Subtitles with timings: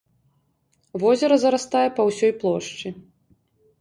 [1.03, 2.87] Возера зарастае па ўсёй плошчы.